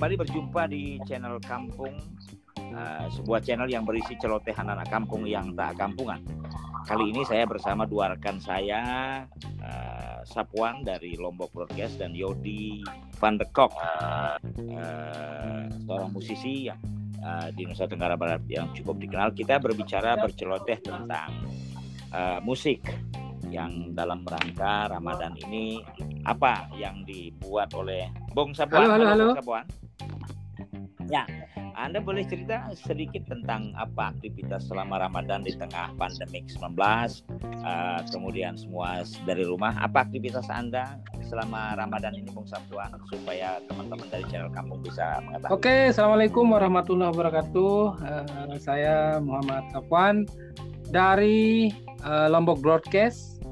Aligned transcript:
kembali 0.00 0.16
berjumpa 0.16 0.64
di 0.72 0.96
channel 1.04 1.36
Kampung, 1.44 1.92
uh, 2.72 3.04
sebuah 3.12 3.44
channel 3.44 3.68
yang 3.68 3.84
berisi 3.84 4.16
celotehan 4.16 4.72
anak 4.72 4.88
kampung 4.88 5.28
yang 5.28 5.52
tak 5.52 5.76
kampungan. 5.76 6.24
Kali 6.88 7.12
ini 7.12 7.20
saya 7.28 7.44
bersama 7.44 7.84
dua 7.84 8.16
rekan 8.16 8.40
saya, 8.40 8.80
uh, 9.60 10.24
Sapuan 10.24 10.88
dari 10.88 11.20
Lombok 11.20 11.52
Broadcast 11.52 12.00
dan 12.00 12.16
Yodi 12.16 12.80
Van 13.20 13.36
de 13.36 13.44
Kok, 13.44 13.76
uh, 13.76 14.40
uh, 14.72 15.68
seorang 15.68 16.10
musisi 16.16 16.72
yang 16.72 16.80
uh, 17.20 17.52
di 17.52 17.68
Nusa 17.68 17.84
Tenggara 17.84 18.16
Barat 18.16 18.40
yang 18.48 18.72
cukup 18.72 19.04
dikenal. 19.04 19.36
Kita 19.36 19.60
berbicara 19.60 20.16
berceloteh 20.16 20.80
tentang 20.80 21.44
uh, 22.16 22.40
musik 22.40 22.88
yang 23.52 23.92
dalam 23.92 24.24
rangka 24.24 24.96
Ramadan 24.96 25.36
ini 25.44 25.76
apa 26.24 26.72
yang 26.72 27.04
dibuat 27.04 27.76
oleh 27.76 28.08
Bung 28.32 28.56
Sapuan? 28.56 28.88
Halo, 28.88 28.96
halo, 28.96 29.04
halo. 29.12 29.26
Bung 29.36 29.40
Sapuan. 29.44 29.66
Ya, 31.10 31.26
Anda 31.74 31.98
boleh 31.98 32.22
cerita 32.22 32.70
sedikit 32.78 33.26
tentang 33.26 33.74
apa 33.74 34.14
aktivitas 34.14 34.70
selama 34.70 35.02
Ramadan 35.02 35.42
di 35.42 35.50
tengah 35.58 35.90
pandemik 35.98 36.46
19, 36.46 36.78
uh, 37.66 37.98
kemudian 38.14 38.54
semua 38.54 39.02
dari 39.26 39.42
rumah. 39.42 39.74
Apa 39.82 40.06
aktivitas 40.06 40.46
Anda 40.46 41.02
selama 41.26 41.74
Ramadan 41.74 42.14
ini, 42.14 42.30
Bung 42.30 42.46
Sapuan, 42.46 42.94
supaya 43.10 43.58
teman-teman 43.66 44.06
dari 44.06 44.22
channel 44.30 44.54
Kampung 44.54 44.86
bisa 44.86 45.18
mengetahui. 45.26 45.50
Oke, 45.50 45.76
Assalamualaikum 45.90 46.46
warahmatullahi 46.54 47.10
wabarakatuh. 47.10 47.74
Uh, 48.06 48.54
saya 48.62 49.18
Muhammad 49.18 49.66
Sapuan 49.74 50.30
dari 50.94 51.74
uh, 52.06 52.30
Lombok 52.30 52.62
Broadcast. 52.62 53.42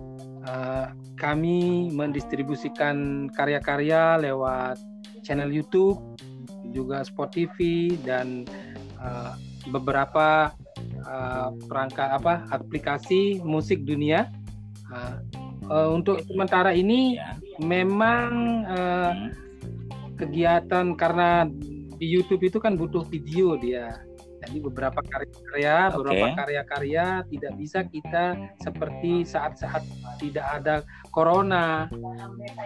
Uh, 0.46 0.94
kami 1.18 1.90
mendistribusikan 1.90 3.26
karya-karya 3.34 4.22
lewat 4.22 4.78
channel 5.26 5.50
YouTube, 5.50 5.98
juga 6.72 7.04
Spot 7.04 7.28
TV 7.30 7.90
dan 8.02 8.44
uh, 8.98 9.34
beberapa 9.68 10.52
uh, 11.04 11.48
perangkat 11.68 12.08
apa 12.18 12.46
aplikasi 12.50 13.40
musik 13.44 13.84
dunia. 13.84 14.28
Uh, 14.88 15.20
uh, 15.68 15.88
untuk 15.92 16.24
sementara 16.24 16.72
ini 16.72 17.20
Ya. 17.20 17.36
memang 17.60 18.30
uh, 18.64 19.12
Hmm. 19.12 19.30
kegiatan 20.18 20.98
karena 20.98 21.46
di 21.98 22.06
YouTube 22.06 22.42
itu 22.46 22.58
kan 22.58 22.74
butuh 22.74 23.06
video 23.06 23.54
dia. 23.58 24.07
Jadi 24.38 24.58
beberapa 24.62 25.00
karya-karya, 25.02 25.76
beberapa 25.92 26.26
karya-karya 26.38 27.06
tidak 27.26 27.52
bisa 27.58 27.82
kita 27.82 28.24
seperti 28.62 29.26
saat-saat 29.26 29.82
tidak 30.22 30.46
ada 30.46 30.74
corona. 31.10 31.90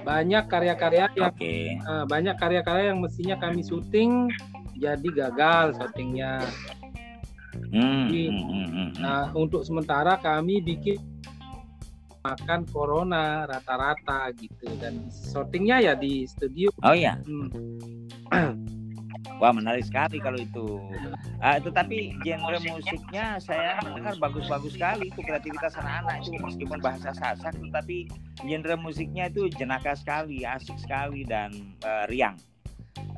Banyak 0.05 0.45
karya-karya 0.53 1.09
yang 1.17 1.33
Oke. 1.33 1.81
eh, 1.81 2.05
banyak 2.05 2.37
karya-karya 2.37 2.93
yang 2.93 3.00
mestinya 3.00 3.37
kami 3.41 3.65
syuting 3.65 4.28
jadi 4.77 5.09
gagal 5.12 5.81
syutingnya. 5.81 6.45
Hmm, 7.73 8.09
Di- 8.09 8.28
hmm, 8.33 8.69
hmm. 8.69 8.91
Nah, 9.00 9.28
untuk 9.33 9.65
sementara 9.65 10.17
kami 10.20 10.61
bikin 10.61 11.00
makan 12.23 12.62
corona 12.70 13.45
rata-rata 13.50 14.31
gitu 14.39 14.70
dan 14.78 15.11
syutingnya 15.11 15.83
ya 15.83 15.95
di 15.98 16.25
studio. 16.28 16.70
Oh 16.87 16.95
ya, 16.95 17.19
Hmm. 17.27 17.50
wah 19.42 19.50
menarik 19.50 19.82
sekali 19.82 20.22
kalau 20.22 20.38
itu. 20.38 20.78
Ah, 21.42 21.58
tetapi 21.58 22.14
genre 22.22 22.62
musiknya 22.62 23.42
saya 23.42 23.82
mendengar 23.82 24.14
bagus-bagus 24.22 24.78
sekali 24.78 25.10
itu 25.10 25.18
kreativitas 25.18 25.74
anak-anak 25.74 26.22
itu 26.22 26.38
meskipun 26.38 26.78
bahasa 26.78 27.10
Sasak, 27.10 27.58
tetapi 27.58 28.06
genre 28.46 28.78
musiknya 28.78 29.26
itu 29.26 29.50
jenaka 29.50 29.98
sekali, 29.98 30.46
asik 30.46 30.78
sekali 30.78 31.26
dan 31.26 31.50
eh, 31.82 32.06
riang. 32.06 32.38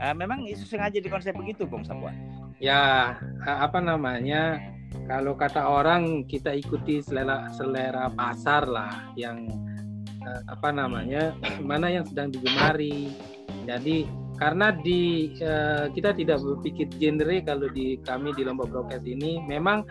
Eh, 0.00 0.14
memang 0.17 0.48
itu 0.48 0.64
sengaja 0.64 0.97
dikonsep 0.97 1.36
begitu, 1.36 1.69
Bung 1.69 1.84
Sapuan. 1.84 2.17
ya 2.56 3.13
a- 3.45 3.67
apa 3.67 3.83
namanya 3.83 4.57
kalau 5.11 5.34
kata 5.34 5.58
orang 5.61 6.23
kita 6.24 6.55
ikuti 6.55 7.02
selera 7.02 7.51
selera 7.52 8.08
pasar 8.14 8.64
lah 8.64 9.11
yang 9.18 9.45
eh, 10.23 10.42
apa 10.48 10.70
namanya 10.70 11.34
mana 11.61 11.90
yang 11.90 12.07
sedang 12.07 12.30
digemari 12.30 13.11
jadi 13.67 14.07
karena 14.34 14.74
di 14.74 15.30
eh, 15.39 15.86
kita 15.90 16.11
tidak 16.12 16.42
berpikir 16.42 16.90
genre 16.98 17.36
kalau 17.46 17.67
di 17.70 17.98
kami 18.02 18.34
di 18.34 18.42
Lombok 18.42 18.70
Broadcast 18.70 19.06
ini. 19.06 19.39
Memang 19.46 19.86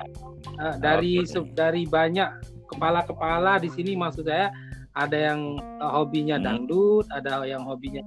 eh, 0.60 0.76
dari 0.78 1.24
se- 1.24 1.52
dari 1.56 1.88
banyak 1.88 2.30
kepala-kepala 2.68 3.62
di 3.62 3.70
sini 3.70 3.94
maksud 3.94 4.26
saya 4.26 4.52
ada 4.94 5.18
yang 5.18 5.58
hobinya 5.82 6.38
Hmm. 6.38 6.46
dangdut 6.46 7.06
ada 7.10 7.42
yang 7.46 7.66
hobinya 7.66 8.06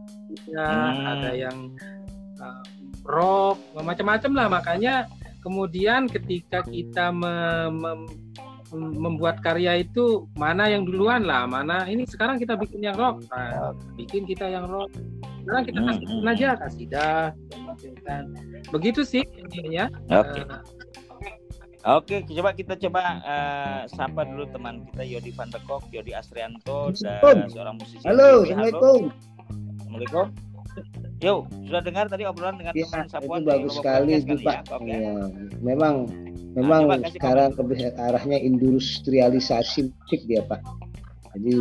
Hmm. 0.55 1.03
ada 1.03 1.31
yang 1.35 1.57
uh, 2.39 2.63
rock 3.03 3.59
macam-macam 3.75 4.31
lah. 4.37 4.47
Makanya 4.47 4.95
kemudian 5.43 6.07
ketika 6.07 6.63
kita 6.63 7.11
me- 7.11 7.71
mem- 7.75 8.11
membuat 8.75 9.39
karya 9.43 9.79
itu 9.79 10.27
mana 10.35 10.67
yang 10.67 10.83
duluan 10.83 11.23
lah 11.23 11.47
mana 11.47 11.87
ini 11.87 12.03
sekarang 12.03 12.35
kita 12.39 12.59
bikin 12.59 12.83
yang 12.83 12.99
rock. 12.99 13.23
Nah, 13.31 13.71
bikin 13.95 14.27
kita 14.27 14.51
yang 14.51 14.67
rock 14.67 14.91
sekarang 15.47 15.63
kita 15.65 15.79
Hmm, 15.79 15.89
kasih 15.89 16.07
hmm, 16.11 16.27
aja 16.29 16.49
kasih 16.59 16.87
dah 16.91 17.25
kan. 18.03 18.25
begitu 18.69 19.01
sih 19.03 19.23
intinya 19.39 19.87
Oke. 20.11 20.43
Uh, 20.43 20.59
Oke, 21.87 22.19
coba 22.27 22.51
kita 22.51 22.75
coba 22.83 23.23
eh, 23.23 23.81
sapa 23.87 24.27
dulu 24.27 24.51
teman 24.51 24.83
kita 24.91 25.07
Yodi 25.07 25.31
Van 25.31 25.47
de 25.47 25.63
Kok, 25.63 25.87
Yodi 25.95 26.11
Astrianto 26.11 26.91
dan 26.99 27.47
seorang 27.47 27.79
musisi. 27.79 28.03
Halo. 28.03 28.43
Assalamualaikum. 28.43 29.01
Assalamualaikum. 29.79 30.27
Yo, 31.17 31.35
sudah 31.63 31.81
dengar 31.81 32.11
tadi 32.11 32.27
obrolan 32.27 32.59
dengan 32.59 32.75
Ya, 32.75 32.85
teman 32.85 33.07
itu 33.07 33.15
Sapuan 33.15 33.41
di 33.41 33.47
bagus 33.47 33.71
Lombok 33.71 33.79
sekali 33.79 34.11
itu 34.13 34.27
kali 34.29 34.43
Pak. 34.43 34.57
ya? 34.59 34.75
Oke. 34.75 34.91
Ya, 34.91 35.15
memang 35.63 35.95
memang 36.53 36.83
kasih 36.91 37.15
sekarang 37.15 37.51
lebih 37.55 37.79
arahnya 37.95 38.39
industrialisasi 38.43 39.81
musik 39.87 40.21
dia 40.27 40.43
Pak. 40.43 40.61
Jadi 41.39 41.55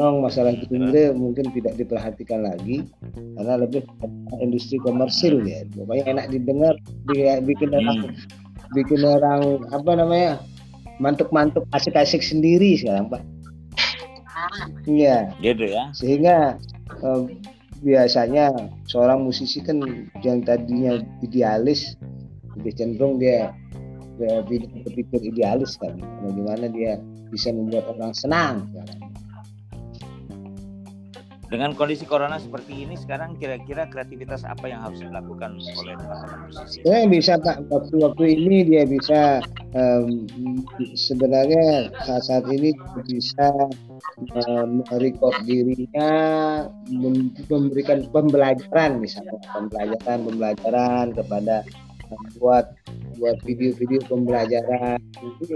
memang 0.00 0.24
masalah 0.24 0.56
genre 0.56 1.04
mungkin 1.12 1.52
tidak 1.52 1.76
diperhatikan 1.76 2.48
lagi 2.48 2.88
karena 3.36 3.60
lebih 3.60 3.84
industri 4.40 4.80
komersil 4.80 5.44
ya. 5.44 5.68
Pokoknya 5.76 6.16
enak 6.16 6.26
didengar, 6.32 6.74
bikin 7.44 7.68
orang 7.76 8.08
Hmm. 8.08 8.16
bikin 8.72 9.04
orang 9.04 9.60
apa 9.76 9.90
namanya 9.92 10.40
mantuk-mantuk 11.04 11.68
asik-asik 11.76 12.24
sendiri 12.24 12.80
sekarang 12.80 13.12
Pak. 13.12 13.20
Iya. 14.88 15.36
Gitu 15.44 15.68
ya. 15.68 15.92
sehingga 15.92 16.56
eh, 17.04 17.20
biasanya 17.84 18.56
seorang 18.88 19.20
musisi 19.20 19.60
kan 19.60 19.84
yang 20.24 20.40
tadinya 20.40 20.96
idealis 21.20 21.92
lebih 22.56 22.72
cenderung 22.72 23.20
dia 23.20 23.52
dia 24.20 24.44
berpikir 24.84 25.20
idealis 25.32 25.80
kan 25.80 25.96
bagaimana 26.24 26.68
dia 26.68 27.00
bisa 27.32 27.52
membuat 27.52 27.88
orang 27.96 28.12
senang 28.12 28.68
Dengan 31.50 31.74
kondisi 31.74 32.06
corona 32.06 32.38
seperti 32.38 32.86
ini 32.86 32.94
sekarang 32.94 33.34
kira-kira 33.34 33.90
kreativitas 33.90 34.46
apa 34.46 34.70
yang 34.70 34.86
harus 34.86 35.02
dilakukan 35.02 35.58
oleh 35.58 35.98
teman-teman 35.98 36.46
musisi? 36.46 36.78
ya 36.86 37.02
bisa 37.10 37.42
pak 37.42 37.66
waktu-waktu 37.66 38.24
ini 38.38 38.70
dia 38.70 38.86
bisa 38.86 39.42
em, 39.74 40.30
sebenarnya 40.94 41.90
saat 42.06 42.22
saat 42.30 42.46
ini 42.46 42.70
bisa 43.02 43.50
record 44.94 45.36
dirinya 45.42 46.10
mem- 46.86 47.34
memberikan 47.50 48.06
pembelajaran 48.14 49.02
misalnya 49.02 49.34
pembelajaran 49.50 50.18
pembelajaran 50.22 51.06
kepada 51.18 51.66
buat 52.40 52.66
buat 53.20 53.36
video-video 53.44 54.00
pembelajaran 54.08 54.98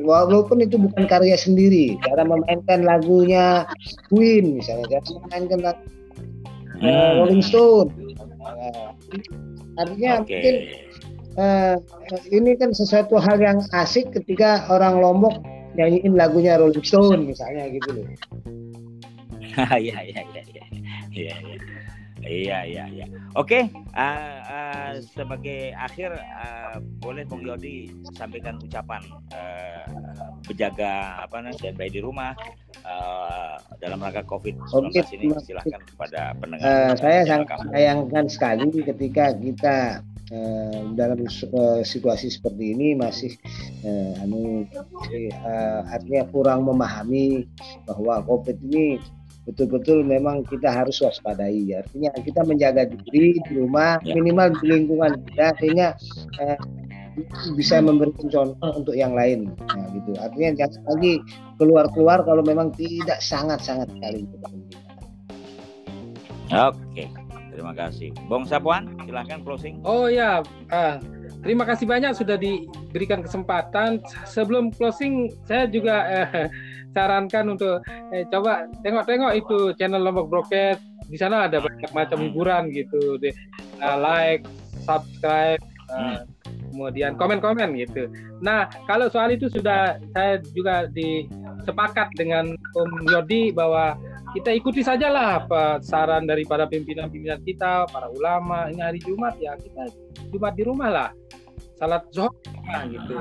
walaupun 0.05 0.63
itu 0.63 0.77
bukan 0.77 1.05
karya 1.09 1.35
sendiri 1.35 1.97
cara 2.05 2.23
memainkan 2.23 2.85
lagunya 2.85 3.65
Queen 4.13 4.61
misalnya 4.61 5.01
cara 5.01 5.07
memainkan 5.25 5.61
lagu 5.63 5.83
eh, 5.85 5.93
Hmm. 6.85 7.23
Rolling 7.23 7.45
Stone 7.45 7.91
Nah, 8.45 8.93
artinya 9.81 10.21
Oke. 10.21 10.37
mungkin 10.37 10.55
eh, 11.35 11.75
ini 12.31 12.51
kan 12.61 12.71
sesuatu 12.77 13.17
hal 13.17 13.41
yang 13.41 13.59
asik 13.73 14.13
ketika 14.13 14.69
orang 14.69 15.01
Lombok 15.01 15.41
nyanyiin 15.75 16.15
lagunya 16.15 16.61
Rolling 16.61 16.85
Stone 16.85 17.25
misalnya 17.25 17.73
gitu 17.73 17.91
loh. 17.91 18.07
Iya 19.55 20.03
iya 20.03 20.21
iya 20.35 20.43
iya. 21.15 21.35
Iya 22.25 22.59
iya. 22.65 22.85
Iya 22.85 22.85
iya 22.91 23.05
iya. 23.05 23.07
Oke, 23.37 23.69
ah, 23.93 24.41
ah, 24.45 24.93
sebagai 25.01 25.77
akhir 25.77 26.17
ah, 26.17 26.81
boleh 27.03 27.29
Bung 27.29 27.45
Yodi 27.45 27.93
sampaikan 28.17 28.57
ucapan 28.61 29.03
ah, 29.35 29.85
berjaga 30.45 31.25
apa 31.25 31.41
namanya 31.41 31.57
standby 31.61 31.89
di 31.93 32.01
rumah 32.01 32.33
ah, 32.85 33.61
dalam 33.81 34.01
rangka 34.01 34.25
COVID-19 34.25 34.73
Oke, 34.89 35.01
ini 35.17 35.33
silakan 35.45 35.81
kepada 35.85 36.21
pendengar. 36.41 36.65
Eh, 36.65 36.93
saya 36.97 37.21
sangat 37.29 37.49
sayangkan 37.71 38.25
sekali 38.33 38.69
ketika 38.83 39.25
kita 39.37 39.77
eh, 40.33 40.81
dalam 40.97 41.19
eh, 41.25 41.83
situasi 41.85 42.33
seperti 42.33 42.73
ini 42.77 42.97
masih 42.97 43.33
eh, 43.85 44.23
anu 44.25 44.65
eh, 45.13 45.31
artinya 45.91 46.25
kurang 46.33 46.65
memahami 46.65 47.45
bahwa 47.85 48.25
COVID 48.25 48.57
ini 48.65 48.97
betul-betul 49.45 50.05
memang 50.05 50.45
kita 50.49 50.73
harus 50.73 51.01
waspadai. 51.05 51.77
Artinya 51.77 52.11
kita 52.17 52.41
menjaga 52.45 52.89
diri 52.89 53.37
di 53.37 53.53
rumah, 53.53 54.01
ya. 54.01 54.17
minimal 54.17 54.57
di 54.61 54.65
lingkungan 54.73 55.13
kita 55.29 55.53
sehingga 55.61 55.89
eh, 56.41 56.59
bisa 57.55 57.79
memberikan 57.79 58.27
contoh 58.33 58.71
untuk 58.75 58.97
yang 58.97 59.15
lain. 59.15 59.53
Nah, 59.71 59.87
gitu. 59.95 60.13
Artinya 60.19 60.65
jangan 60.65 60.83
lagi 60.97 61.13
keluar-keluar 61.61 62.27
kalau 62.27 62.43
memang 62.43 62.75
tidak 62.75 63.21
sangat-sangat 63.23 63.87
sekali 63.95 64.27
Oke, 66.53 67.09
terima 67.57 67.73
kasih. 67.73 68.13
Bong 68.29 68.45
Sapuan, 68.45 68.93
silahkan 69.09 69.41
closing. 69.43 69.81
Oh 69.83 70.07
ya, 70.13 70.45
uh, 70.71 71.01
terima 71.45 71.69
kasih 71.69 71.85
banyak 71.85 72.17
sudah 72.17 72.41
diberikan 72.41 73.21
kesempatan. 73.21 74.01
Sebelum 74.25 74.73
closing, 74.73 75.31
saya 75.45 75.69
juga 75.69 75.97
uh, 76.09 76.49
sarankan 76.97 77.55
untuk 77.55 77.85
eh, 78.11 78.25
coba 78.33 78.67
tengok-tengok 78.81 79.33
itu 79.37 79.59
channel 79.77 80.03
Lombok 80.03 80.33
Broadcast. 80.33 80.81
Di 81.05 81.21
sana 81.21 81.47
ada 81.47 81.61
banyak 81.61 81.93
macam 81.93 82.19
hiburan 82.25 82.73
gitu. 82.73 83.21
Di, 83.21 83.31
uh, 83.85 83.97
like, 84.01 84.49
subscribe, 84.89 85.61
uh, 85.93 86.25
kemudian 86.73 87.15
komen-komen 87.15 87.77
gitu. 87.79 88.11
Nah, 88.43 88.67
kalau 88.91 89.07
soal 89.07 89.37
itu 89.37 89.47
sudah 89.47 90.01
saya 90.11 90.43
juga 90.57 90.91
disepakat 90.91 92.11
dengan 92.19 92.57
Om 92.75 93.07
Yodi 93.07 93.55
bahwa 93.55 93.95
kita 94.35 94.51
ikuti 94.51 94.83
sajalah 94.83 95.47
apa 95.47 95.79
saran 95.79 96.27
daripada 96.27 96.67
pimpinan-pimpinan 96.67 97.39
kita, 97.47 97.87
para 97.87 98.11
ulama. 98.11 98.67
Ini 98.67 98.83
hari 98.83 98.99
Jumat 98.99 99.39
ya 99.39 99.55
kita 99.55 99.87
Jumat 100.35 100.59
di 100.59 100.63
rumah 100.67 100.91
lah, 100.91 101.11
salat 101.79 102.03
zuhur 102.11 102.35
gitu. 102.91 103.15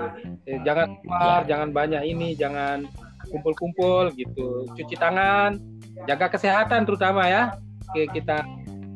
Eh, 0.49 0.57
jangan 0.65 0.97
keluar, 1.05 1.45
jangan 1.45 1.69
banyak 1.69 2.01
ini, 2.09 2.33
jangan 2.33 2.89
kumpul-kumpul 3.29 4.09
gitu. 4.17 4.65
Cuci 4.73 4.97
tangan, 4.97 5.61
jaga 6.09 6.33
kesehatan 6.33 6.89
terutama 6.89 7.29
ya. 7.29 7.53
Kita 7.93 8.41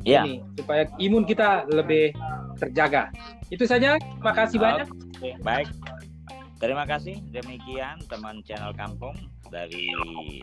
ya. 0.02 0.26
ini 0.26 0.42
supaya 0.58 0.90
imun 0.98 1.22
kita 1.22 1.70
lebih 1.70 2.10
terjaga. 2.58 3.14
Itu 3.46 3.62
saja. 3.62 3.94
Terima 3.94 4.34
kasih 4.34 4.58
banyak. 4.58 4.86
Oke, 4.90 5.30
baik. 5.46 5.70
Terima 6.58 6.82
kasih. 6.82 7.14
Demikian 7.30 8.02
teman 8.10 8.42
channel 8.42 8.74
Kampung 8.74 9.14
dari 9.48 9.90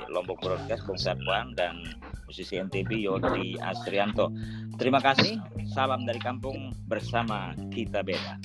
Lombok 0.10 0.42
Broadcast 0.42 0.84
Bung 0.90 1.00
Satwan 1.00 1.54
dan 1.54 1.82
musisi 2.26 2.58
NTB 2.58 3.06
Yodi 3.06 3.58
Asrianto. 3.62 4.34
Terima 4.82 5.00
kasih. 5.00 5.40
Salam 5.72 6.04
dari 6.04 6.20
kampung 6.20 6.74
bersama 6.90 7.54
kita 7.70 8.02
beda. 8.02 8.40